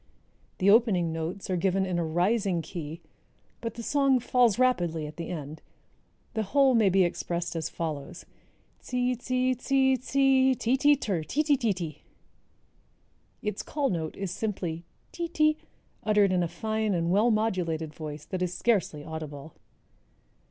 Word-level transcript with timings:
The 0.57 0.71
opening 0.71 1.13
notes 1.13 1.47
are 1.51 1.55
given 1.55 1.85
in 1.85 1.99
a 1.99 2.03
rising 2.03 2.63
key, 2.63 3.01
but 3.61 3.75
the 3.75 3.83
song 3.83 4.19
falls 4.19 4.57
rapidly 4.57 5.05
at 5.05 5.15
the 5.17 5.29
end. 5.29 5.61
The 6.33 6.41
whole 6.41 6.73
may 6.73 6.89
be 6.89 7.03
expressed 7.03 7.55
as 7.55 7.69
follows: 7.69 8.25
Tzee, 8.81 9.13
tzee, 9.15 9.53
tzee, 9.53 9.97
tzee, 9.97 10.55
ti, 10.55 10.75
ti, 10.75 10.95
ter, 10.95 11.21
ti 11.21 11.43
ti 11.43 11.55
ti 11.55 11.71
ti." 11.73 12.03
Its 13.43 13.61
call 13.61 13.91
note 13.91 14.17
is 14.17 14.31
simply 14.31 14.85
ti 15.11 15.27
ti 15.27 15.55
uttered 16.03 16.31
in 16.33 16.41
a 16.41 16.47
fine 16.47 16.95
and 16.95 17.11
well 17.11 17.29
modulated 17.29 17.93
voice 17.93 18.25
that 18.25 18.41
is 18.41 18.51
scarcely 18.55 19.03
audible. 19.03 19.53